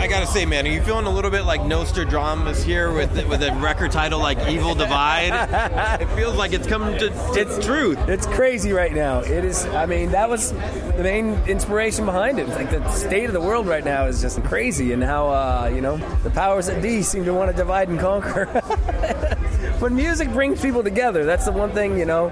I 0.00 0.06
gotta 0.06 0.26
say, 0.26 0.46
man, 0.46 0.66
are 0.66 0.70
you 0.70 0.80
feeling 0.80 1.04
a 1.04 1.10
little 1.10 1.30
bit 1.30 1.42
like 1.44 1.62
Nostradamus 1.66 2.62
here 2.62 2.90
with 2.90 3.12
with 3.28 3.42
a 3.42 3.52
record 3.56 3.92
title 3.92 4.18
like 4.18 4.38
Evil 4.48 4.74
Divide? 4.74 6.00
it 6.00 6.08
feels 6.16 6.36
like 6.36 6.54
it's 6.54 6.66
coming 6.66 6.98
to, 6.98 7.06
It's- 7.38 7.62
truth. 7.64 7.98
It's 8.08 8.24
crazy 8.24 8.72
right 8.72 8.94
now. 8.94 9.18
It 9.20 9.44
is. 9.44 9.66
I 9.66 9.84
mean, 9.84 10.10
that 10.12 10.30
was 10.30 10.52
the 10.52 11.02
main 11.02 11.34
inspiration 11.46 12.06
behind 12.06 12.38
it. 12.38 12.48
It's 12.48 12.56
like 12.56 12.70
the 12.70 12.90
state 12.90 13.24
of 13.26 13.34
the 13.34 13.42
world 13.42 13.66
right 13.66 13.84
now 13.84 14.06
is 14.06 14.22
just 14.22 14.42
crazy, 14.44 14.94
and 14.94 15.04
how 15.04 15.28
uh, 15.28 15.70
you 15.72 15.82
know 15.82 15.98
the 16.22 16.30
powers 16.30 16.66
that 16.68 16.80
be 16.80 17.02
seem 17.02 17.26
to 17.26 17.34
want 17.34 17.50
to 17.50 17.56
divide 17.56 17.90
and 17.90 18.00
conquer. 18.00 18.46
when 19.80 19.94
music 19.94 20.30
brings 20.32 20.62
people 20.62 20.82
together, 20.82 21.26
that's 21.26 21.44
the 21.44 21.52
one 21.52 21.72
thing 21.72 21.98
you 21.98 22.06
know 22.06 22.30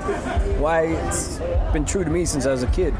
why 0.59 0.87
it's 0.87 1.39
been 1.75 1.85
true 1.85 2.03
to 2.03 2.11
me 2.11 2.25
since 2.25 2.46
I 2.46 2.50
was 2.50 2.62
a 2.62 2.66
kid. 2.69 2.95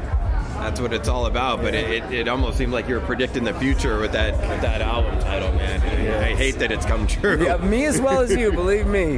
That's 0.69 0.81
what 0.81 0.93
it's 0.93 1.09
all 1.09 1.25
about. 1.25 1.63
But 1.63 1.73
it, 1.73 1.89
it, 1.89 2.13
it 2.13 2.27
almost 2.27 2.59
seemed 2.59 2.71
like 2.71 2.87
you 2.87 2.93
were 2.93 3.01
predicting 3.01 3.43
the 3.43 3.55
future 3.55 3.99
with 3.99 4.11
that 4.11 4.33
with 4.37 4.61
that 4.61 4.81
album 4.81 5.19
title, 5.19 5.51
man. 5.53 5.81
I 6.21 6.35
hate 6.35 6.59
that 6.59 6.71
it's 6.71 6.85
come 6.85 7.07
true. 7.07 7.43
Yeah, 7.43 7.57
me 7.57 7.85
as 7.85 7.99
well 7.99 8.21
as 8.21 8.35
you, 8.35 8.51
believe 8.51 8.85
me. 8.85 9.17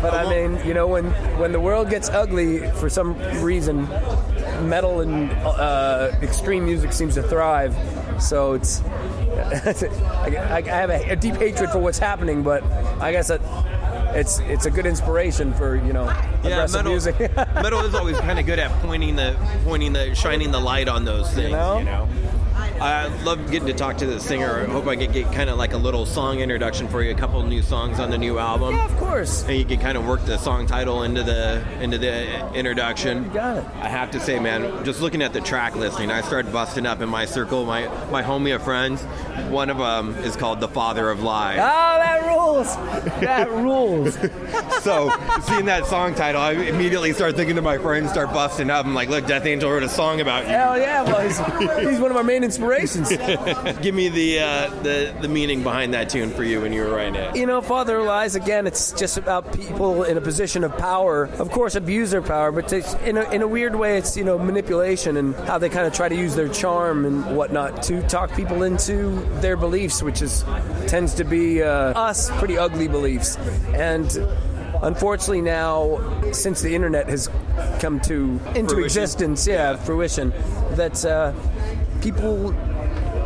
But 0.00 0.14
I 0.14 0.30
mean, 0.30 0.66
you 0.66 0.72
know, 0.72 0.86
when 0.86 1.04
when 1.38 1.52
the 1.52 1.60
world 1.60 1.90
gets 1.90 2.08
ugly 2.08 2.66
for 2.70 2.88
some 2.88 3.18
reason, 3.42 3.86
metal 4.66 5.02
and 5.02 5.30
uh, 5.30 6.10
extreme 6.22 6.64
music 6.64 6.94
seems 6.94 7.16
to 7.16 7.22
thrive. 7.22 7.76
So 8.18 8.54
it's 8.54 8.80
I, 9.38 10.62
I 10.66 10.70
have 10.70 10.88
a, 10.88 11.10
a 11.10 11.16
deep 11.16 11.34
hatred 11.36 11.68
for 11.68 11.80
what's 11.80 11.98
happening, 11.98 12.42
but 12.42 12.62
I 12.98 13.12
guess 13.12 13.28
that 13.28 13.42
it's 14.14 14.38
it's 14.40 14.66
a 14.66 14.70
good 14.70 14.86
inspiration 14.86 15.52
for 15.54 15.76
you 15.76 15.92
know 15.92 16.04
Yeah, 16.42 16.66
metal, 16.70 16.92
music. 16.92 17.18
metal 17.36 17.80
is 17.80 17.94
always 17.94 18.18
kind 18.20 18.38
of 18.38 18.46
good 18.46 18.58
at 18.58 18.70
pointing 18.82 19.16
the 19.16 19.36
pointing 19.64 19.92
the 19.92 20.14
shining 20.14 20.50
the 20.50 20.60
light 20.60 20.88
on 20.88 21.04
those 21.04 21.28
things. 21.32 21.50
You 21.50 21.56
know? 21.56 21.82
know, 21.82 22.08
I 22.80 23.06
love 23.24 23.50
getting 23.50 23.66
to 23.68 23.74
talk 23.74 23.96
to 23.98 24.06
the 24.06 24.20
singer. 24.20 24.60
I 24.60 24.64
hope 24.70 24.86
I 24.86 24.94
could 24.96 25.12
get 25.12 25.32
kind 25.32 25.50
of 25.50 25.58
like 25.58 25.72
a 25.72 25.76
little 25.76 26.06
song 26.06 26.38
introduction 26.40 26.86
for 26.88 27.02
you, 27.02 27.10
a 27.10 27.14
couple 27.14 27.42
new 27.42 27.60
songs 27.62 27.98
on 27.98 28.10
the 28.10 28.18
new 28.18 28.38
album. 28.38 28.74
yeah, 28.76 28.84
of 28.84 28.96
course. 28.98 29.42
And 29.44 29.56
you 29.58 29.64
can 29.64 29.80
kind 29.80 29.98
of 29.98 30.06
work 30.06 30.24
the 30.24 30.38
song 30.38 30.66
title 30.66 31.02
into 31.02 31.22
the 31.24 31.64
into 31.80 31.98
the 31.98 32.54
introduction. 32.54 33.24
You 33.24 33.30
got 33.30 33.56
it. 33.58 33.64
I 33.80 33.88
have 33.88 34.10
to 34.12 34.20
say, 34.20 34.38
man, 34.38 34.84
just 34.84 35.00
looking 35.00 35.22
at 35.22 35.32
the 35.32 35.40
track 35.40 35.74
listing, 35.74 36.10
I 36.10 36.20
started 36.20 36.52
busting 36.52 36.86
up 36.86 37.00
in 37.00 37.08
my 37.08 37.24
circle, 37.24 37.64
my 37.64 37.88
my 38.10 38.22
homie 38.22 38.54
of 38.54 38.62
friends. 38.62 39.02
One 39.50 39.70
of 39.70 39.78
them 39.78 40.14
is 40.24 40.36
called 40.36 40.60
the 40.60 40.68
Father 40.68 41.10
of 41.10 41.22
Lies. 41.22 41.58
Oh, 41.58 41.62
that 41.62 42.26
rules. 42.26 42.76
That 43.20 43.50
rules. 43.52 44.14
So 44.82 45.10
seeing 45.42 45.64
that 45.66 45.86
song 45.86 46.14
title, 46.14 46.40
I 46.40 46.52
immediately 46.52 47.12
start 47.12 47.34
thinking 47.34 47.56
to 47.56 47.62
my 47.62 47.78
friends, 47.78 48.10
start 48.10 48.32
busting 48.32 48.70
up. 48.70 48.86
I'm 48.86 48.94
like, 48.94 49.08
look, 49.08 49.26
Death 49.26 49.46
Angel 49.46 49.70
wrote 49.70 49.82
a 49.82 49.88
song 49.88 50.20
about 50.20 50.44
you. 50.44 50.50
Hell 50.50 50.78
yeah! 50.78 51.02
Well, 51.02 51.20
he's, 51.20 51.38
he's 51.88 51.98
one 52.00 52.10
of 52.10 52.16
our 52.16 52.22
main 52.24 52.44
inspirations. 52.44 52.67
Give 53.82 53.94
me 53.94 54.08
the 54.08 54.40
uh, 54.40 54.70
the 54.82 55.14
the 55.20 55.28
meaning 55.28 55.62
behind 55.62 55.94
that 55.94 56.08
tune 56.08 56.30
for 56.30 56.44
you 56.44 56.60
when 56.60 56.72
you 56.72 56.82
were 56.82 56.90
writing 56.90 57.16
it. 57.16 57.36
You 57.36 57.46
know, 57.46 57.60
Father 57.60 58.02
Lies, 58.02 58.34
again, 58.34 58.66
it's 58.66 58.92
just 58.92 59.16
about 59.16 59.52
people 59.52 60.04
in 60.04 60.16
a 60.16 60.20
position 60.20 60.64
of 60.64 60.76
power. 60.78 61.24
Of 61.38 61.50
course, 61.50 61.74
abuse 61.74 62.10
their 62.10 62.22
power, 62.22 62.52
but 62.52 62.72
in, 62.72 63.16
a, 63.16 63.30
in 63.30 63.42
a 63.42 63.48
weird 63.48 63.74
way, 63.76 63.98
it's, 63.98 64.16
you 64.16 64.24
know, 64.24 64.38
manipulation 64.38 65.16
and 65.16 65.34
how 65.34 65.58
they 65.58 65.68
kind 65.68 65.86
of 65.86 65.92
try 65.92 66.08
to 66.08 66.14
use 66.16 66.34
their 66.34 66.48
charm 66.48 67.04
and 67.04 67.36
whatnot 67.36 67.82
to 67.84 68.02
talk 68.08 68.34
people 68.34 68.62
into 68.62 69.20
their 69.40 69.56
beliefs, 69.56 70.02
which 70.02 70.22
is 70.22 70.44
tends 70.86 71.14
to 71.14 71.24
be 71.24 71.62
uh, 71.62 71.68
us 71.68 72.30
pretty 72.38 72.58
ugly 72.58 72.88
beliefs. 72.88 73.36
And 73.74 74.06
unfortunately, 74.82 75.42
now, 75.42 75.98
since 76.32 76.60
the 76.60 76.74
internet 76.74 77.08
has 77.08 77.28
come 77.80 78.00
to 78.00 78.40
into 78.54 78.74
Fruition. 78.74 78.84
existence, 78.84 79.46
yeah, 79.46 79.76
fruition, 79.76 80.30
that 80.72 81.04
uh, 81.04 81.32
people 82.00 82.54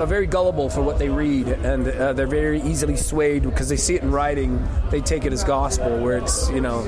are 0.01 0.07
very 0.07 0.27
gullible 0.27 0.69
for 0.69 0.83
what 0.83 0.99
they 0.99 1.09
read, 1.09 1.49
and 1.49 1.87
uh, 1.87 2.13
they're 2.13 2.27
very 2.27 2.61
easily 2.63 2.97
swayed 2.97 3.43
because 3.43 3.69
they 3.69 3.77
see 3.77 3.95
it 3.95 4.03
in 4.03 4.11
writing. 4.11 4.63
They 4.91 5.01
take 5.01 5.25
it 5.25 5.33
as 5.33 5.45
gospel, 5.45 5.99
where 5.99 6.19
it's 6.19 6.51
you 6.51 6.61
know 6.61 6.83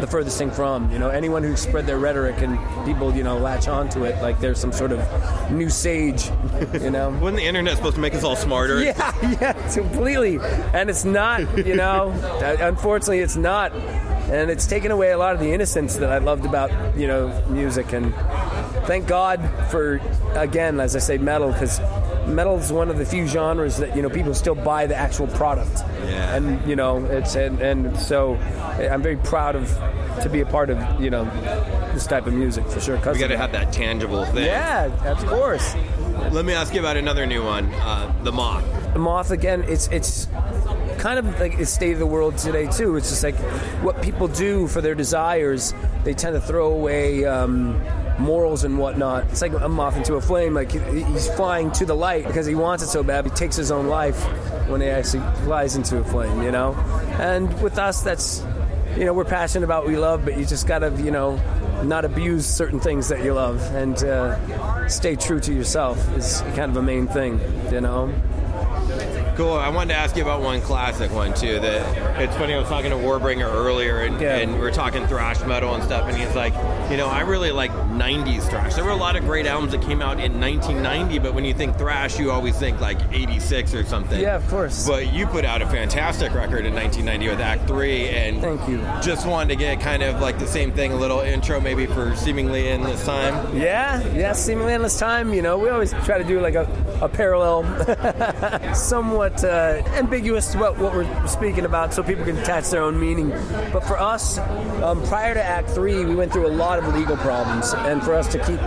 the 0.00 0.06
furthest 0.06 0.38
thing 0.38 0.50
from. 0.50 0.90
You 0.92 0.98
know, 0.98 1.08
anyone 1.08 1.42
who 1.42 1.56
spread 1.56 1.86
their 1.86 1.98
rhetoric 1.98 2.40
and 2.42 2.58
people 2.86 3.14
you 3.14 3.22
know 3.22 3.38
latch 3.38 3.68
onto 3.68 4.04
it 4.04 4.20
like 4.22 4.40
there's 4.40 4.58
some 4.58 4.72
sort 4.72 4.92
of 4.92 5.50
new 5.50 5.70
sage. 5.70 6.30
You 6.80 6.90
know. 6.90 7.10
Wasn't 7.20 7.36
the 7.36 7.46
internet 7.46 7.76
supposed 7.76 7.96
to 7.96 8.00
make 8.00 8.14
us 8.14 8.24
all 8.24 8.36
smarter? 8.36 8.80
Yeah, 8.90 9.36
yeah, 9.40 9.72
completely. 9.72 10.38
And 10.72 10.90
it's 10.90 11.04
not, 11.04 11.40
you 11.66 11.76
know, 11.76 12.10
unfortunately, 12.60 13.20
it's 13.20 13.36
not. 13.36 13.72
And 13.72 14.50
it's 14.50 14.66
taken 14.66 14.90
away 14.90 15.10
a 15.10 15.18
lot 15.18 15.34
of 15.34 15.40
the 15.40 15.52
innocence 15.52 15.96
that 15.96 16.10
I 16.10 16.18
loved 16.18 16.44
about, 16.44 16.70
you 16.96 17.06
know, 17.06 17.28
music. 17.48 17.92
And 17.92 18.14
thank 18.86 19.06
God 19.06 19.40
for, 19.70 20.00
again, 20.34 20.80
as 20.80 20.96
I 20.96 20.98
say, 20.98 21.18
metal, 21.18 21.52
because 21.52 21.80
metal 22.26 22.58
is 22.58 22.72
one 22.72 22.90
of 22.90 22.98
the 22.98 23.04
few 23.04 23.26
genres 23.26 23.78
that, 23.78 23.96
you 23.96 24.02
know, 24.02 24.10
people 24.10 24.34
still 24.34 24.54
buy 24.54 24.86
the 24.86 24.94
actual 24.96 25.26
product. 25.28 25.72
Yeah. 26.04 26.36
And, 26.36 26.68
you 26.68 26.76
know, 26.76 27.04
it's, 27.06 27.34
and, 27.34 27.60
and 27.60 27.98
so 27.98 28.36
I'm 28.36 29.02
very 29.02 29.16
proud 29.16 29.56
of, 29.56 29.68
to 30.22 30.28
be 30.28 30.40
a 30.40 30.46
part 30.46 30.70
of, 30.70 31.00
you 31.00 31.10
know, 31.10 31.24
this 31.94 32.06
type 32.06 32.26
of 32.26 32.34
music 32.34 32.66
for 32.66 32.80
sure. 32.80 32.96
Cause 32.98 33.14
We 33.16 33.20
got 33.20 33.28
to 33.28 33.38
have 33.38 33.52
that 33.52 33.72
tangible 33.72 34.24
thing. 34.26 34.44
Yeah, 34.44 34.86
of 35.10 35.24
course. 35.26 35.74
Let 36.32 36.44
me 36.44 36.52
ask 36.52 36.74
you 36.74 36.80
about 36.80 36.96
another 36.96 37.26
new 37.26 37.42
one, 37.44 37.72
uh, 37.74 38.12
The 38.24 38.32
Moth. 38.32 38.64
the 38.92 38.98
moth 38.98 39.30
again 39.30 39.62
it's 39.68 39.86
it's 39.88 40.26
kind 40.98 41.18
of 41.18 41.40
like 41.40 41.56
the 41.56 41.64
state 41.64 41.92
of 41.92 41.98
the 42.00 42.06
world 42.06 42.36
today 42.36 42.66
too 42.66 42.96
it's 42.96 43.08
just 43.08 43.22
like 43.22 43.36
what 43.82 44.02
people 44.02 44.26
do 44.26 44.66
for 44.66 44.80
their 44.80 44.96
desires 44.96 45.72
they 46.04 46.12
tend 46.12 46.34
to 46.34 46.40
throw 46.40 46.72
away 46.72 47.24
um, 47.24 47.80
morals 48.20 48.64
and 48.64 48.78
whatnot. 48.78 49.24
It's 49.24 49.42
like 49.42 49.52
a 49.52 49.68
moth 49.68 49.96
into 49.96 50.14
a 50.14 50.20
flame 50.20 50.54
like 50.54 50.72
he's 50.72 51.28
flying 51.34 51.70
to 51.72 51.86
the 51.86 51.94
light 51.94 52.26
because 52.26 52.46
he 52.46 52.54
wants 52.54 52.82
it 52.84 52.88
so 52.88 53.02
bad 53.02 53.24
he 53.24 53.30
takes 53.30 53.56
his 53.56 53.70
own 53.70 53.86
life 53.86 54.22
when 54.68 54.80
he 54.80 54.88
actually 54.88 55.22
flies 55.44 55.76
into 55.76 55.98
a 55.98 56.04
flame 56.04 56.42
you 56.42 56.50
know? 56.50 56.74
And 57.18 57.60
with 57.62 57.78
us 57.78 58.02
that's 58.02 58.44
you 58.96 59.04
know 59.04 59.12
we're 59.12 59.24
passionate 59.24 59.64
about 59.64 59.84
what 59.84 59.90
we 59.90 59.96
love 59.96 60.24
but 60.24 60.36
you 60.36 60.44
just 60.44 60.66
gotta 60.66 60.90
you 61.02 61.10
know 61.10 61.36
not 61.84 62.04
abuse 62.04 62.46
certain 62.46 62.78
things 62.78 63.08
that 63.08 63.24
you 63.24 63.32
love. 63.32 63.60
And 63.74 63.96
uh, 64.04 64.88
stay 64.88 65.16
true 65.16 65.40
to 65.40 65.52
yourself 65.52 65.98
is 66.16 66.42
kind 66.54 66.70
of 66.70 66.76
a 66.76 66.82
main 66.82 67.06
thing 67.06 67.40
you 67.72 67.80
know 67.80 68.12
Cool. 69.40 69.54
I 69.54 69.70
wanted 69.70 69.94
to 69.94 69.98
ask 69.98 70.16
you 70.16 70.22
about 70.22 70.42
one 70.42 70.60
classic 70.60 71.10
one 71.12 71.32
too. 71.32 71.58
That 71.60 72.20
it's 72.20 72.36
funny. 72.36 72.52
I 72.52 72.58
was 72.58 72.68
talking 72.68 72.90
to 72.90 72.96
Warbringer 72.98 73.50
earlier, 73.50 74.00
and, 74.00 74.20
Yeah. 74.20 74.36
and 74.36 74.60
we 74.60 74.66
are 74.66 74.70
talking 74.70 75.06
thrash 75.06 75.40
metal 75.46 75.74
and 75.74 75.82
stuff. 75.82 76.06
And 76.06 76.14
he's 76.14 76.34
like, 76.34 76.52
you 76.90 76.98
know, 76.98 77.06
I 77.08 77.20
really 77.22 77.50
like 77.50 77.70
'90s 77.88 78.46
thrash. 78.50 78.74
There 78.74 78.84
were 78.84 78.90
a 78.90 78.96
lot 78.96 79.16
of 79.16 79.24
great 79.24 79.46
albums 79.46 79.72
that 79.72 79.80
came 79.80 80.02
out 80.02 80.20
in 80.20 80.38
1990, 80.38 81.20
but 81.20 81.32
when 81.32 81.46
you 81.46 81.54
think 81.54 81.78
thrash, 81.78 82.18
you 82.18 82.30
always 82.30 82.54
think 82.58 82.82
like 82.82 82.98
'86 83.12 83.72
or 83.74 83.82
something. 83.82 84.20
Yeah, 84.20 84.36
of 84.36 84.46
course. 84.48 84.86
But 84.86 85.10
you 85.10 85.26
put 85.26 85.46
out 85.46 85.62
a 85.62 85.66
fantastic 85.66 86.34
record 86.34 86.66
in 86.66 86.74
1990 86.74 87.28
with 87.30 87.40
Act 87.40 87.66
Three, 87.66 88.10
and 88.10 88.42
Thank 88.42 88.68
you. 88.68 88.86
Just 89.00 89.26
wanted 89.26 89.48
to 89.48 89.56
get 89.56 89.80
kind 89.80 90.02
of 90.02 90.20
like 90.20 90.38
the 90.38 90.46
same 90.46 90.70
thing, 90.70 90.92
a 90.92 90.96
little 90.96 91.20
intro 91.20 91.62
maybe 91.62 91.86
for 91.86 92.14
seemingly 92.14 92.68
endless 92.68 93.06
time. 93.06 93.56
Yeah, 93.56 94.06
yeah, 94.12 94.34
seemingly 94.34 94.74
endless 94.74 94.98
time. 94.98 95.32
You 95.32 95.40
know, 95.40 95.56
we 95.56 95.70
always 95.70 95.92
try 96.04 96.18
to 96.18 96.24
do 96.24 96.40
like 96.40 96.56
a, 96.56 96.68
a 97.00 97.08
parallel, 97.08 97.64
somewhat 98.74 99.42
uh, 99.42 99.82
ambiguous 99.94 100.52
to 100.52 100.58
what, 100.58 100.78
what 100.78 100.92
we're 100.92 101.26
speaking 101.26 101.64
about 101.64 101.94
so 101.94 102.02
people 102.02 102.24
can 102.24 102.36
attach 102.38 102.68
their 102.70 102.82
own 102.82 103.00
meaning. 103.00 103.30
But 103.72 103.80
for 103.80 103.98
us, 103.98 104.38
um, 104.82 105.02
prior 105.04 105.34
to 105.34 105.42
Act 105.42 105.70
Three, 105.70 106.04
we 106.04 106.14
went 106.14 106.32
through 106.32 106.46
a 106.46 106.54
lot 106.54 106.78
of 106.78 106.94
legal 106.94 107.16
problems. 107.16 107.72
And 107.72 108.02
for 108.02 108.14
us 108.14 108.28
to 108.32 108.38
keep 108.44 108.60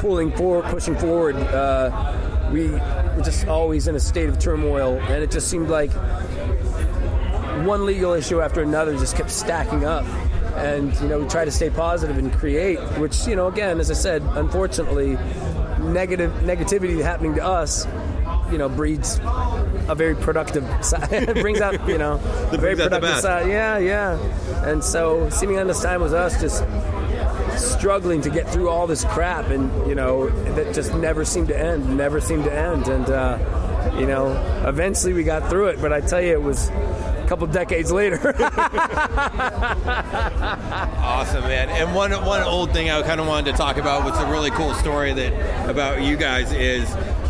pulling 0.00 0.32
forward, 0.32 0.64
pushing 0.66 0.96
forward, 0.96 1.36
uh, 1.36 2.50
we 2.52 2.68
were 2.68 3.22
just 3.22 3.46
always 3.48 3.88
in 3.88 3.96
a 3.96 4.00
state 4.00 4.28
of 4.28 4.38
turmoil. 4.38 4.98
And 5.08 5.22
it 5.22 5.30
just 5.30 5.48
seemed 5.48 5.68
like 5.68 5.90
one 7.66 7.84
legal 7.84 8.12
issue 8.14 8.40
after 8.40 8.62
another 8.62 8.96
just 8.96 9.16
kept 9.16 9.30
stacking 9.30 9.84
up. 9.84 10.06
And 10.56 10.94
you 11.00 11.08
know, 11.08 11.20
we 11.20 11.28
try 11.28 11.44
to 11.44 11.50
stay 11.50 11.70
positive 11.70 12.18
and 12.18 12.32
create, 12.32 12.78
which 12.98 13.26
you 13.26 13.36
know, 13.36 13.46
again, 13.46 13.78
as 13.78 13.90
I 13.90 13.94
said, 13.94 14.22
unfortunately, 14.22 15.16
negative 15.80 16.32
negativity 16.42 17.02
happening 17.02 17.34
to 17.34 17.44
us, 17.44 17.86
you 18.50 18.58
know, 18.58 18.68
breeds 18.68 19.20
a 19.88 19.94
very 19.96 20.14
productive 20.14 20.64
side. 20.84 21.12
it 21.12 21.40
brings 21.40 21.60
out, 21.60 21.88
you 21.88 21.98
know, 21.98 22.18
the 22.50 22.58
very 22.58 22.76
productive 22.76 23.18
side. 23.18 23.48
Yeah, 23.48 23.78
yeah. 23.78 24.18
And 24.64 24.82
so, 24.82 25.28
seeming 25.30 25.58
endless 25.58 25.82
time 25.82 26.00
was 26.00 26.12
us 26.12 26.40
just 26.40 26.64
struggling 27.56 28.20
to 28.22 28.30
get 28.30 28.48
through 28.48 28.68
all 28.68 28.86
this 28.86 29.04
crap, 29.04 29.46
and 29.46 29.88
you 29.88 29.94
know, 29.94 30.28
that 30.54 30.74
just 30.74 30.94
never 30.94 31.24
seemed 31.24 31.48
to 31.48 31.58
end, 31.58 31.96
never 31.96 32.20
seemed 32.20 32.44
to 32.44 32.52
end, 32.52 32.88
and 32.88 33.08
uh, 33.08 33.38
you 33.98 34.06
know, 34.06 34.30
eventually 34.66 35.12
we 35.12 35.24
got 35.24 35.48
through 35.48 35.66
it. 35.66 35.80
But 35.80 35.92
I 35.92 36.00
tell 36.00 36.20
you, 36.20 36.32
it 36.32 36.42
was 36.42 36.70
couple 37.28 37.46
decades 37.46 37.92
later. 37.92 38.34
Awesome, 41.08 41.42
man. 41.44 41.68
And 41.70 41.94
one 41.94 42.12
one 42.24 42.42
old 42.42 42.72
thing 42.72 42.90
I 42.90 43.02
kind 43.02 43.20
of 43.20 43.26
wanted 43.26 43.50
to 43.52 43.56
talk 43.58 43.76
about 43.76 44.04
was 44.04 44.18
a 44.20 44.30
really 44.30 44.50
cool 44.50 44.72
story 44.74 45.12
that 45.14 45.68
about 45.68 46.00
you 46.02 46.16
guys 46.16 46.52
is 46.52 46.88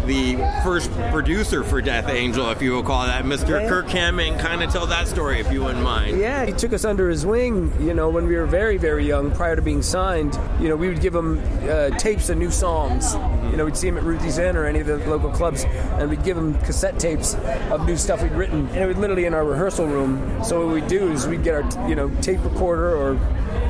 the 0.08 0.36
first 0.64 0.90
producer 1.12 1.62
for 1.62 1.82
Death 1.82 2.08
Angel, 2.08 2.50
if 2.50 2.62
you 2.62 2.72
will 2.72 2.82
call 2.82 3.06
that, 3.06 3.24
Mr. 3.24 3.60
Yeah. 3.60 3.68
Kirk 3.68 3.88
Hammett. 3.88 4.40
Kind 4.40 4.62
of 4.62 4.72
tell 4.72 4.86
that 4.86 5.06
story, 5.06 5.38
if 5.38 5.52
you 5.52 5.62
wouldn't 5.62 5.84
mind. 5.84 6.18
Yeah, 6.18 6.46
he 6.46 6.52
took 6.52 6.72
us 6.72 6.84
under 6.84 7.10
his 7.10 7.26
wing. 7.26 7.72
You 7.78 7.92
know, 7.92 8.08
when 8.08 8.26
we 8.26 8.34
were 8.34 8.46
very, 8.46 8.78
very 8.78 9.06
young, 9.06 9.30
prior 9.30 9.54
to 9.54 9.62
being 9.62 9.82
signed. 9.82 10.36
You 10.60 10.70
know, 10.70 10.76
we 10.76 10.88
would 10.88 11.02
give 11.02 11.14
him 11.14 11.38
uh, 11.68 11.90
tapes 11.98 12.30
of 12.30 12.38
new 12.38 12.50
songs. 12.50 13.14
You 13.50 13.58
know, 13.58 13.66
we'd 13.66 13.76
see 13.76 13.86
him 13.86 13.98
at 13.98 14.02
Ruthie's 14.02 14.38
Inn 14.38 14.56
or 14.56 14.64
any 14.64 14.80
of 14.80 14.86
the 14.86 14.96
local 15.08 15.30
clubs, 15.30 15.64
and 15.64 16.08
we'd 16.08 16.24
give 16.24 16.36
him 16.36 16.58
cassette 16.60 16.98
tapes 16.98 17.34
of 17.70 17.86
new 17.86 17.96
stuff 17.96 18.22
we'd 18.22 18.32
written. 18.32 18.66
And 18.68 18.78
it 18.78 18.86
would 18.86 18.98
literally 18.98 19.26
in 19.26 19.34
our 19.34 19.44
rehearsal 19.44 19.86
room. 19.86 20.42
So 20.42 20.64
what 20.64 20.74
we'd 20.74 20.88
do 20.88 21.12
is 21.12 21.26
we'd 21.26 21.44
get 21.44 21.54
our, 21.54 21.88
you 21.88 21.94
know, 21.94 22.08
tape 22.22 22.42
recorder 22.42 22.96
or 22.96 23.14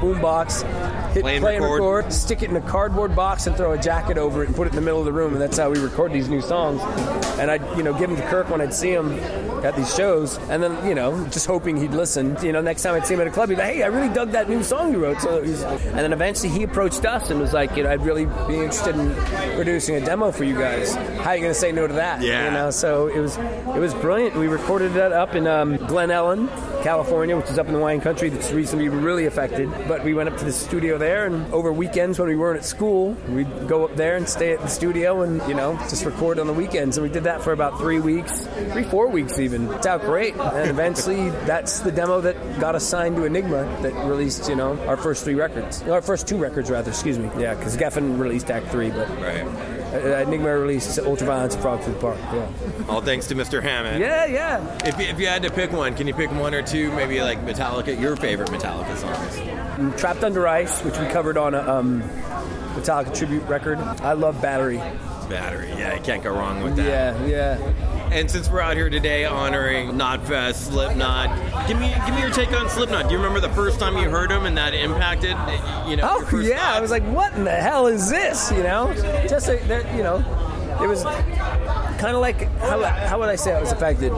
boombox, 0.01 0.63
hit 1.13 1.23
Play 1.23 1.41
play, 1.41 1.57
and 1.57 1.65
and 1.65 1.73
record. 1.73 2.05
record, 2.05 2.13
stick 2.13 2.43
it 2.43 2.51
in 2.51 2.57
a 2.57 2.61
cardboard 2.61 3.15
box, 3.17 3.47
and 3.47 3.57
throw 3.57 3.73
a 3.73 3.79
jacket 3.79 4.19
over 4.19 4.43
it 4.43 4.47
and 4.49 4.57
put 4.57 4.67
it 4.67 4.71
in 4.71 4.77
the 4.77 4.83
middle 4.83 5.01
of 5.01 5.05
the 5.07 5.13
room. 5.13 5.33
And 5.33 5.41
that's 5.41 5.59
how 5.59 5.71
we 5.71 5.79
record 5.79 6.13
these 6.13 6.29
new 6.29 6.41
songs. 6.41 6.81
And 7.39 7.51
I'd, 7.51 7.63
you 7.77 7.83
know, 7.83 7.93
give 7.93 8.11
them 8.11 8.17
to 8.17 8.27
Kirk 8.29 8.51
when 8.51 8.61
I'd 8.61 8.75
see 8.75 8.91
him 8.91 9.13
at 9.65 9.75
these 9.77 9.93
shows, 9.95 10.39
and 10.51 10.63
then 10.63 10.87
you 10.87 10.95
know, 10.95 11.25
just 11.29 11.47
hoping 11.47 11.77
he'd 11.77 11.93
listen. 11.93 12.37
You 12.43 12.53
know, 12.53 12.61
next 12.61 12.83
time 12.83 12.95
I'd 12.95 13.07
see 13.07 13.15
him 13.15 13.21
at 13.21 13.27
a 13.27 13.31
club, 13.31 13.49
he'd 13.49 13.57
be 13.57 13.63
like, 13.63 13.75
"Hey, 13.75 13.83
I 13.83 13.87
really 13.87 14.13
dug 14.13 14.31
that 14.33 14.49
new 14.49 14.63
song 14.63 14.93
you 14.93 15.03
wrote." 15.03 15.21
So, 15.21 15.43
he's, 15.43 15.63
and 15.63 15.99
then 15.99 16.13
eventually 16.13 16.49
he 16.49 16.63
approached 16.63 17.05
us 17.05 17.31
and 17.31 17.41
was 17.41 17.53
like, 17.53 17.77
"You 17.77 17.83
know, 17.85 17.91
I'd 17.91 18.05
really 18.05 18.27
be 18.47 18.55
interested 18.55 18.97
in 18.97 19.15
producing 19.57 19.97
a 19.97 20.01
demo 20.05 20.31
for 20.31 20.45
you 20.45 20.57
guys. 20.57 20.95
How 20.95 21.31
are 21.31 21.37
you 21.37 21.43
going 21.43 21.55
to 21.55 21.59
say 21.59 21.73
no 21.73 21.87
to 21.87 21.95
that?" 21.95 22.23
Yeah. 22.23 22.47
You 22.47 22.51
know, 22.53 22.71
so 22.71 23.09
it 23.09 23.19
was 23.19 23.37
it 23.37 23.81
was 23.81 23.95
brilliant. 23.95 24.37
We 24.37 24.47
recorded 24.49 24.93
that 24.95 25.13
up 25.13 25.35
in 25.35 25.47
um, 25.47 25.77
Glen 25.77 26.11
Ellen, 26.11 26.49
California, 26.83 27.37
which 27.37 27.51
is 27.51 27.59
up 27.59 27.67
in 27.67 27.73
the 27.73 27.81
wine 27.81 28.01
country 28.01 28.29
that's 28.29 28.53
recently 28.53 28.89
really 28.89 29.27
affected. 29.27 29.71
But 29.89 30.05
we 30.05 30.15
went 30.15 30.29
up 30.29 30.37
to 30.39 30.45
the 30.45 30.53
studio 30.53 30.98
there, 30.99 31.27
and 31.27 31.53
over 31.53 31.73
weekends 31.73 32.19
when 32.19 32.29
we 32.29 32.37
weren't 32.37 32.59
at 32.59 32.65
school, 32.65 33.13
we'd 33.29 33.69
go 33.69 33.85
up 33.85 33.97
there 33.97 34.17
and 34.17 34.29
stay 34.29 34.53
at 34.53 34.61
the 34.61 34.69
studio 34.69 35.23
and 35.23 35.41
you 35.49 35.55
know 35.55 35.77
just 35.89 36.05
record 36.05 36.39
on 36.39 36.47
the 36.47 36.53
weekends. 36.53 36.97
And 36.97 37.07
we 37.07 37.13
did 37.13 37.25
that 37.25 37.43
for 37.43 37.53
about 37.53 37.79
three 37.79 38.01
weeks, 38.01 38.47
three 38.73 38.85
four 38.85 39.09
weeks 39.09 39.39
even. 39.39 39.69
It's 39.73 39.87
out 39.87 40.03
great. 40.03 40.37
And 40.37 40.71
eventually, 40.71 41.31
that's 41.47 41.81
the 41.81 41.93
demo 41.93 42.21
that 42.21 42.61
got 42.61 42.75
us 42.75 42.85
signed 42.85 43.17
to 43.17 43.25
Enigma 43.25 43.65
that 43.83 43.95
released 44.09 44.49
you 44.49 44.57
know 44.57 44.79
our 44.87 44.97
first 44.97 45.25
three 45.25 45.35
records, 45.35 45.83
our 45.83 46.03
first 46.03 46.27
two 46.29 46.37
records 46.37 46.71
rather. 46.71 46.91
Excuse 46.91 47.19
me. 47.19 47.31
Yeah, 47.39 47.55
because 47.55 47.77
Geffen 47.77 48.19
released 48.19 48.51
Act 48.51 48.69
Three, 48.69 48.91
but 48.91 49.09
Right. 49.21 49.78
Uh, 49.93 50.23
Enigma 50.23 50.59
released 50.59 50.99
Ultraviolence 50.99 51.55
and 51.55 51.63
Frolic 51.63 51.83
Through 51.83 51.95
the 51.95 52.01
Park. 52.01 52.19
Yeah. 52.33 52.51
All 52.89 53.01
thanks 53.01 53.27
to 53.29 53.35
Mr. 53.35 53.63
Hammett. 53.63 54.01
Yeah, 54.01 54.27
yeah. 54.27 54.79
If 54.85 54.99
you, 54.99 55.07
if 55.07 55.19
you 55.19 55.27
had 55.27 55.43
to 55.43 55.51
pick 55.51 55.73
one, 55.73 55.95
can 55.95 56.07
you 56.07 56.15
pick 56.15 56.31
one 56.33 56.55
or 56.55 56.63
two, 56.63 56.93
maybe 56.93 57.21
like 57.23 57.39
Metallica, 57.45 57.99
your 57.99 58.17
favorite 58.17 58.51
Metallica 58.51 58.97
songs? 58.97 60.01
Trapped 60.01 60.25
Under 60.25 60.47
Ice, 60.47 60.83
which 60.85 60.99
we 60.99 61.07
covered 61.07 61.39
on 61.39 61.55
a 61.55 61.61
um, 61.61 62.03
Metallica 62.75 63.17
tribute 63.17 63.43
record. 63.45 63.79
I 63.79 64.13
love 64.13 64.41
Battery. 64.43 64.77
Battery. 65.29 65.69
Yeah, 65.71 65.95
you 65.95 66.01
can't 66.03 66.23
go 66.23 66.33
wrong 66.35 66.63
with 66.63 66.77
that. 66.77 66.87
Yeah, 67.27 67.59
yeah. 67.59 67.98
And 68.11 68.31
since 68.31 68.49
we're 68.49 68.61
out 68.61 68.77
here 68.77 68.89
today 68.89 69.27
honoring 69.27 69.91
Knotfest, 69.91 70.55
Slipknot, 70.55 71.69
give 71.69 71.79
me 71.79 71.93
give 72.07 72.15
me 72.15 72.21
your 72.21 72.31
take 72.31 72.53
on 72.53 72.69
Slipknot. 72.69 73.05
Do 73.05 73.11
you 73.13 73.19
remember 73.19 73.41
the 73.41 73.55
first 73.55 73.79
time 73.79 73.99
you 73.99 74.09
heard 74.09 74.31
them 74.31 74.47
and 74.47 74.57
that 74.57 74.73
impacted 74.73 75.37
you 75.89 75.97
know? 75.97 76.25
Oh 76.33 76.39
yeah, 76.39 76.73
I 76.73 76.81
was 76.81 76.91
like, 76.91 77.05
what 77.05 77.35
in 77.35 77.45
the 77.45 77.51
hell 77.51 77.87
is 77.87 78.09
this? 78.09 78.51
You 78.51 78.63
know, 78.63 78.93
just 79.29 79.47
that. 79.47 79.95
You 79.95 80.03
know, 80.03 80.19
it 80.83 80.89
was 80.89 81.03
kind 81.03 82.15
of 82.15 82.21
like 82.21 82.49
how, 82.59 82.83
how 82.83 83.19
would 83.19 83.29
I 83.29 83.37
say 83.37 83.55
I 83.55 83.61
was 83.61 83.73
affected? 83.73 84.11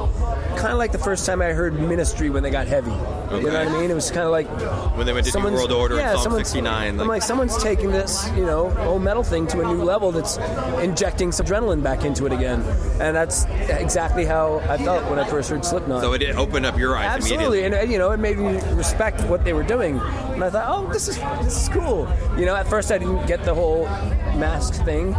Kind 0.56 0.72
of 0.72 0.78
like 0.78 0.92
the 0.92 0.98
first 0.98 1.26
time 1.26 1.42
I 1.42 1.46
heard 1.46 1.74
Ministry 1.74 2.30
when 2.30 2.42
they 2.42 2.50
got 2.50 2.66
heavy. 2.66 2.90
You 3.30 3.42
know 3.42 3.52
what 3.64 3.68
I 3.68 3.80
mean? 3.80 3.90
It 3.90 3.94
was 3.94 4.10
kind 4.10 4.24
of 4.26 4.32
like 4.32 4.48
when 4.96 5.06
they 5.06 5.12
went 5.12 5.24
to 5.26 5.32
someone's- 5.32 5.56
World 5.56 5.72
Order 5.72 5.96
yeah, 5.96 6.10
and 6.10 6.18
Psalm 6.18 6.24
someone's- 6.24 6.48
69. 6.48 7.00
I'm 7.00 7.06
like, 7.06 7.22
someone's 7.22 7.56
taking 7.62 7.90
this, 7.92 8.28
you 8.36 8.44
know, 8.44 8.76
old 8.80 9.02
metal 9.02 9.22
thing 9.22 9.46
to 9.48 9.60
a 9.60 9.64
new 9.72 9.82
level 9.84 10.10
that's 10.12 10.36
injecting 10.82 11.30
some 11.32 11.46
adrenaline 11.46 11.82
back 11.82 12.04
into 12.04 12.26
it 12.26 12.32
again. 12.32 12.62
And 13.00 13.14
that's 13.14 13.44
exactly 13.68 14.24
how 14.24 14.58
I 14.68 14.78
felt 14.78 15.08
when 15.08 15.18
I 15.18 15.24
first 15.28 15.50
heard 15.50 15.64
Slipknot. 15.64 16.02
so 16.02 16.12
it 16.12 16.22
opened 16.36 16.66
up 16.66 16.76
your 16.78 16.96
eyes 16.96 17.06
Absolutely, 17.06 17.60
immediately. 17.64 17.78
and 17.80 17.88
uh, 17.88 17.92
you 17.92 17.98
know, 17.98 18.10
it 18.10 18.18
made 18.18 18.38
me 18.38 18.58
respect 18.74 19.20
what 19.24 19.44
they 19.44 19.52
were 19.52 19.62
doing. 19.62 19.98
And 19.98 20.42
I 20.44 20.50
thought, 20.50 20.66
oh, 20.68 20.92
this 20.92 21.06
is 21.08 21.16
this 21.42 21.62
is 21.62 21.68
cool. 21.68 22.08
You 22.36 22.46
know, 22.46 22.54
at 22.56 22.66
first 22.66 22.90
I 22.90 22.98
didn't 22.98 23.26
get 23.26 23.44
the 23.44 23.54
whole 23.54 23.84
mask 24.36 24.74
thing, 24.84 25.12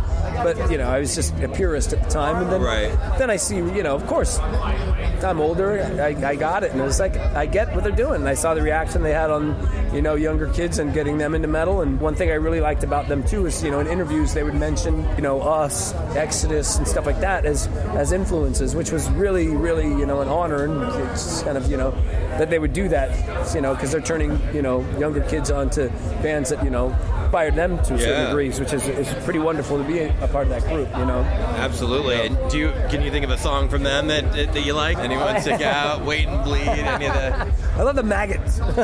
but 0.43 0.71
you 0.71 0.77
know, 0.77 0.87
I 0.87 0.99
was 0.99 1.15
just 1.15 1.33
a 1.39 1.49
purist 1.49 1.93
at 1.93 2.03
the 2.03 2.09
time. 2.09 2.37
And 2.43 2.51
then, 2.51 2.61
Right. 2.61 2.91
then 3.17 3.29
I 3.29 3.35
see, 3.37 3.57
you 3.57 3.83
know, 3.83 3.95
of 3.95 4.05
course, 4.07 4.39
I'm 4.39 5.39
older. 5.39 5.81
I, 6.01 6.29
I 6.29 6.35
got 6.35 6.63
it, 6.63 6.71
and 6.71 6.81
it's 6.81 6.99
like 6.99 7.15
I 7.17 7.45
get 7.45 7.73
what 7.75 7.83
they're 7.83 7.91
doing. 7.91 8.21
And 8.21 8.27
I 8.29 8.33
saw 8.33 8.53
the 8.53 8.61
reaction 8.61 9.03
they 9.03 9.13
had 9.13 9.29
on, 9.29 9.55
you 9.93 10.01
know, 10.01 10.15
younger 10.15 10.47
kids 10.47 10.79
and 10.79 10.93
getting 10.93 11.17
them 11.17 11.35
into 11.35 11.47
metal. 11.47 11.81
And 11.81 11.99
one 12.01 12.15
thing 12.15 12.29
I 12.31 12.35
really 12.35 12.61
liked 12.61 12.83
about 12.83 13.07
them 13.07 13.23
too 13.23 13.45
is, 13.45 13.63
you 13.63 13.69
know, 13.71 13.79
in 13.79 13.87
interviews 13.87 14.33
they 14.33 14.43
would 14.43 14.55
mention, 14.55 15.05
you 15.15 15.21
know, 15.21 15.41
us, 15.41 15.93
Exodus, 16.15 16.77
and 16.77 16.87
stuff 16.87 17.05
like 17.05 17.19
that 17.21 17.45
as 17.45 17.67
as 17.95 18.11
influences, 18.11 18.75
which 18.75 18.91
was 18.91 19.09
really, 19.11 19.47
really, 19.49 19.87
you 19.87 20.05
know, 20.05 20.21
an 20.21 20.27
honor. 20.27 20.65
And 20.65 20.81
it's 21.11 21.43
kind 21.43 21.57
of, 21.57 21.69
you 21.69 21.77
know, 21.77 21.91
that 22.39 22.49
they 22.49 22.59
would 22.59 22.73
do 22.73 22.87
that, 22.89 23.53
you 23.53 23.61
know, 23.61 23.73
because 23.75 23.91
they're 23.91 24.01
turning, 24.01 24.39
you 24.53 24.61
know, 24.61 24.81
younger 24.97 25.21
kids 25.21 25.51
onto 25.51 25.89
bands 26.23 26.49
that, 26.49 26.63
you 26.63 26.69
know, 26.71 26.89
inspired 27.31 27.55
them 27.55 27.77
to 27.77 27.93
a 27.93 27.97
certain 27.97 28.09
Yeah. 28.09 28.25
degree, 28.27 28.49
which 28.49 28.73
is, 28.73 28.85
is 28.89 29.07
pretty 29.23 29.39
wonderful 29.39 29.77
to 29.77 29.83
be 29.85 29.99
a, 29.99 30.27
part 30.27 30.47
of 30.47 30.49
that 30.49 30.63
group, 30.63 30.89
you 30.97 31.05
know. 31.05 31.21
Absolutely. 31.57 32.19
And 32.25 32.37
do 32.51 32.57
you 32.57 32.71
can 32.89 33.01
you 33.01 33.09
think 33.09 33.23
of 33.23 33.31
a 33.31 33.37
song 33.37 33.69
from 33.69 33.83
them 33.83 34.07
that 34.07 34.33
that, 34.33 34.65
you 34.65 34.73
like? 34.73 34.97
Anyone 34.97 35.39
stick 35.39 35.61
out? 35.61 36.03
Wait 36.03 36.27
and 36.27 36.43
bleed. 36.43 36.67
Any 36.67 37.05
of 37.07 37.13
the 37.13 37.47
I 37.77 37.83
love 37.83 37.95
the 37.95 38.03
maggots. 38.03 38.59
pulse 38.59 38.75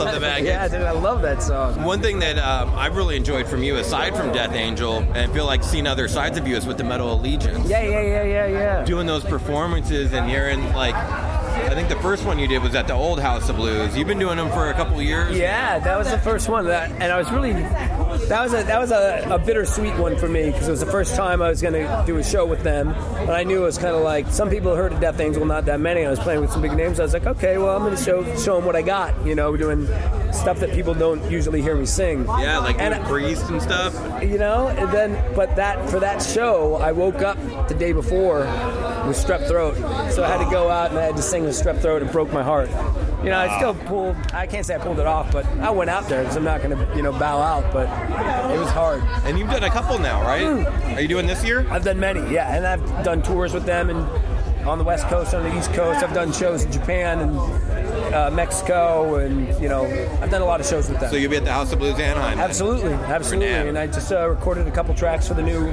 of 0.00 0.12
the 0.14 0.20
maggots? 0.20 0.46
yeah, 0.46 0.68
dude, 0.68 0.82
I 0.82 0.92
love 0.92 1.22
that 1.22 1.42
song. 1.42 1.82
One 1.82 2.00
thing 2.00 2.20
that 2.20 2.38
um, 2.38 2.72
I've 2.76 2.96
really 2.96 3.16
enjoyed 3.16 3.48
from 3.48 3.64
you, 3.64 3.76
aside 3.76 4.14
from 4.16 4.32
Death 4.32 4.52
Angel, 4.54 4.98
and 5.14 5.32
feel 5.32 5.44
like 5.46 5.64
seeing 5.64 5.88
other 5.88 6.06
sides 6.06 6.38
of 6.38 6.46
you, 6.46 6.54
is 6.56 6.66
with 6.66 6.78
the 6.78 6.84
Metal 6.84 7.12
Allegiance. 7.12 7.68
Yeah, 7.68 7.82
yeah, 7.82 8.00
yeah, 8.00 8.22
yeah, 8.22 8.46
yeah. 8.46 8.84
Doing 8.84 9.06
those 9.08 9.24
performances 9.24 10.12
and 10.12 10.30
hearing, 10.30 10.62
like, 10.74 10.94
I 11.54 11.74
think 11.74 11.88
the 11.88 11.96
first 12.00 12.24
one 12.24 12.38
you 12.38 12.46
did 12.48 12.62
was 12.62 12.74
at 12.74 12.86
the 12.86 12.94
old 12.94 13.20
House 13.20 13.48
of 13.48 13.56
Blues. 13.56 13.96
You've 13.96 14.08
been 14.08 14.18
doing 14.18 14.36
them 14.36 14.50
for 14.50 14.70
a 14.70 14.74
couple 14.74 15.00
years. 15.02 15.36
Yeah, 15.36 15.78
that 15.78 15.96
was 15.98 16.10
the 16.10 16.18
first 16.18 16.48
one, 16.48 16.66
that, 16.66 16.90
and 16.92 17.04
I 17.12 17.18
was 17.18 17.30
really 17.30 17.52
that 17.52 18.40
was 18.42 18.54
a 18.54 18.62
that 18.62 18.78
was 18.78 18.90
a, 18.92 19.26
a 19.30 19.38
bittersweet 19.38 19.94
one 19.96 20.16
for 20.16 20.28
me 20.28 20.46
because 20.50 20.68
it 20.68 20.70
was 20.70 20.80
the 20.80 20.86
first 20.86 21.14
time 21.16 21.42
I 21.42 21.48
was 21.48 21.60
going 21.60 21.74
to 21.74 22.04
do 22.06 22.16
a 22.16 22.22
show 22.24 22.46
with 22.46 22.62
them, 22.62 22.88
and 22.90 23.30
I 23.30 23.42
knew 23.44 23.62
it 23.62 23.64
was 23.66 23.78
kind 23.78 23.94
of 23.94 24.02
like 24.02 24.28
some 24.28 24.50
people 24.50 24.74
heard 24.74 24.92
of 24.92 25.00
Death 25.00 25.18
Angel, 25.20 25.44
not 25.44 25.64
that 25.66 25.80
many. 25.80 26.04
I 26.04 26.10
was 26.10 26.18
playing 26.20 26.40
with 26.40 26.50
some 26.50 26.62
big 26.62 26.72
names. 26.74 27.00
I 27.00 27.04
was 27.04 27.12
like, 27.12 27.26
okay, 27.26 27.58
well, 27.58 27.76
I'm 27.76 27.82
going 27.82 27.96
to 27.96 28.02
show 28.02 28.22
show 28.36 28.56
them 28.56 28.64
what 28.64 28.76
I 28.76 28.82
got. 28.82 29.14
You 29.26 29.34
know, 29.34 29.56
doing 29.56 29.86
stuff 30.32 30.58
that 30.60 30.72
people 30.72 30.94
don't 30.94 31.28
usually 31.30 31.60
hear 31.62 31.76
me 31.76 31.86
sing. 31.86 32.24
Yeah, 32.26 32.58
like 32.58 32.78
And- 32.80 32.94
Priest 33.04 33.50
and 33.50 33.60
stuff. 33.60 33.92
you 34.22 34.38
know 34.38 34.68
and 34.68 34.90
then 34.90 35.34
but 35.36 35.54
that 35.56 35.90
for 35.90 36.00
that 36.00 36.22
show 36.22 36.76
i 36.76 36.90
woke 36.90 37.20
up 37.22 37.36
the 37.68 37.74
day 37.74 37.92
before 37.92 38.44
with 39.06 39.16
strep 39.16 39.46
throat. 39.46 39.74
So 40.12 40.24
i 40.24 40.28
had 40.28 40.44
to 40.44 40.50
go 40.50 40.68
out 40.70 40.90
and 40.90 40.98
i 40.98 41.02
had 41.02 41.16
to 41.16 41.22
sing 41.22 41.44
with 41.44 41.54
strep 41.54 41.80
throat 41.80 42.02
and 42.02 42.10
broke 42.10 42.32
my 42.32 42.42
heart. 42.42 42.68
You 43.22 43.30
know 43.30 43.38
i 43.38 43.56
still 43.56 43.74
pulled 43.74 44.16
i 44.32 44.46
can't 44.46 44.66
say 44.66 44.74
i 44.74 44.78
pulled 44.78 44.98
it 44.98 45.06
off 45.06 45.32
but 45.32 45.46
i 45.60 45.70
went 45.70 45.88
out 45.90 46.08
there 46.08 46.22
because 46.22 46.36
i'm 46.36 46.44
not 46.44 46.62
going 46.62 46.76
to 46.76 46.96
you 46.96 47.02
know 47.02 47.12
bow 47.12 47.38
out 47.40 47.72
but 47.72 47.88
it 48.52 48.58
was 48.58 48.70
hard. 48.70 49.02
And 49.24 49.38
you've 49.38 49.50
done 49.50 49.64
a 49.64 49.70
couple 49.70 49.98
now, 49.98 50.22
right? 50.22 50.42
Mm. 50.42 50.96
Are 50.96 51.00
you 51.00 51.08
doing 51.08 51.26
this 51.26 51.44
year? 51.44 51.66
i've 51.70 51.84
done 51.84 51.98
many 51.98 52.20
yeah 52.32 52.54
and 52.54 52.66
i've 52.66 53.04
done 53.04 53.22
tours 53.22 53.52
with 53.52 53.64
them 53.64 53.90
and 53.90 53.98
on 54.68 54.78
the 54.78 54.84
west 54.84 55.06
coast 55.08 55.34
on 55.34 55.42
the 55.42 55.58
east 55.58 55.72
coast. 55.74 56.02
I've 56.02 56.14
done 56.14 56.32
shows 56.32 56.64
in 56.64 56.72
japan 56.72 57.20
and 57.20 57.36
uh, 58.14 58.30
mexico 58.30 59.16
and 59.16 59.48
you 59.62 59.68
know 59.68 59.84
i've 60.22 60.30
done 60.30 60.40
a 60.42 60.44
lot 60.44 60.60
of 60.60 60.66
shows 60.66 60.88
with 60.88 61.00
them 61.00 61.10
So 61.10 61.16
you'll 61.16 61.30
be 61.30 61.36
at 61.36 61.44
the 61.44 61.52
House 61.52 61.72
of 61.72 61.78
Blues 61.78 61.98
Anaheim. 61.98 62.36
then? 62.38 62.44
Absolutely, 62.48 62.92
absolutely. 62.92 63.68
And 63.68 63.76
I 63.78 63.86
just 63.86 64.10
uh, 64.12 64.28
recorded 64.28 64.66
a 64.66 64.70
couple 64.70 64.94
tracks 64.94 65.26
for 65.28 65.34
the 65.34 65.42
new, 65.42 65.72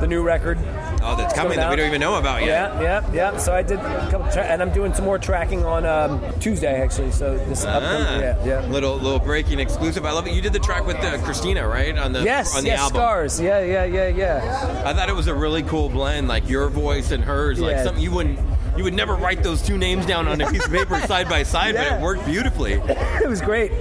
the 0.00 0.06
new 0.06 0.22
record. 0.22 0.58
Oh, 1.02 1.14
that's 1.16 1.34
coming 1.34 1.56
that 1.58 1.68
we 1.70 1.76
don't 1.76 1.86
even 1.88 2.00
know 2.00 2.16
about 2.16 2.40
yet. 2.42 2.74
Yeah, 2.80 2.82
yeah, 2.82 3.12
yeah. 3.32 3.36
So 3.36 3.54
I 3.54 3.62
did 3.62 3.78
a 3.78 4.08
couple, 4.10 4.30
tra- 4.32 4.44
and 4.44 4.60
I'm 4.62 4.72
doing 4.72 4.92
some 4.94 5.04
more 5.04 5.18
tracking 5.18 5.64
on 5.64 5.84
um, 5.86 6.20
Tuesday 6.40 6.80
actually. 6.82 7.12
So 7.12 7.36
this 7.48 7.64
upcoming, 7.64 8.06
Ah, 8.06 8.18
yeah, 8.18 8.44
yeah. 8.44 8.66
Little 8.66 8.96
little 8.96 9.18
breaking 9.18 9.58
exclusive. 9.60 10.04
I 10.04 10.12
love 10.12 10.26
it. 10.26 10.32
You 10.34 10.40
did 10.42 10.52
the 10.52 10.58
track 10.58 10.86
with 10.86 10.96
uh, 10.96 11.18
Christina, 11.24 11.66
right? 11.68 11.96
On 11.98 12.12
the 12.12 12.22
Yes, 12.22 12.56
on 12.56 12.62
the 12.64 12.70
yes, 12.70 12.80
album. 12.80 12.96
scars. 12.96 13.40
Yeah, 13.40 13.60
yeah, 13.62 13.84
yeah, 13.84 14.08
yeah. 14.08 14.82
I 14.86 14.92
thought 14.94 15.08
it 15.08 15.14
was 15.16 15.26
a 15.28 15.34
really 15.34 15.62
cool 15.62 15.88
blend, 15.88 16.28
like 16.28 16.48
your 16.48 16.68
voice 16.68 17.10
and 17.10 17.22
hers, 17.24 17.60
like 17.60 17.72
Yeah. 17.76 17.84
something 17.84 18.02
you 18.02 18.12
wouldn't 18.12 18.38
you 18.76 18.84
would 18.84 18.94
never 18.94 19.14
write 19.14 19.42
those 19.42 19.62
two 19.62 19.78
names 19.78 20.06
down 20.06 20.26
on 20.28 20.40
a 20.40 20.50
piece 20.50 20.64
of 20.64 20.72
paper 20.72 21.00
side 21.06 21.28
by 21.28 21.42
side, 21.42 21.74
but 21.74 21.92
it 21.92 22.00
worked 22.00 22.24
beautifully. 22.26 22.74
it 22.74 23.28
was 23.28 23.40
great. 23.40 23.72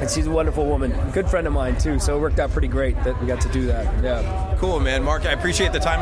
And 0.00 0.10
she's 0.10 0.26
a 0.26 0.30
wonderful 0.30 0.66
woman, 0.66 0.92
good 1.12 1.28
friend 1.28 1.46
of 1.46 1.52
mine 1.52 1.78
too. 1.78 1.98
So 1.98 2.16
it 2.16 2.20
worked 2.20 2.40
out 2.40 2.50
pretty 2.50 2.68
great 2.68 2.96
that 3.04 3.20
we 3.20 3.26
got 3.26 3.40
to 3.42 3.48
do 3.50 3.66
that. 3.66 4.02
Yeah. 4.02 4.56
Cool, 4.58 4.80
man. 4.80 5.02
Mark, 5.04 5.24
I 5.24 5.32
appreciate 5.32 5.72
the 5.72 5.78
time. 5.78 5.92